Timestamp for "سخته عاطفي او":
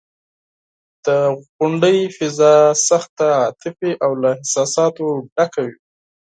2.89-4.11